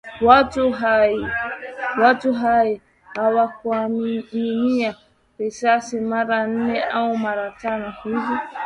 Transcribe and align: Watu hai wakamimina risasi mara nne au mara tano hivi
Watu 2.01 2.31
hai 2.33 2.77
wakamimina 3.27 4.95
risasi 5.37 5.99
mara 5.99 6.47
nne 6.47 6.81
au 6.83 7.17
mara 7.17 7.51
tano 7.51 7.93
hivi 8.03 8.37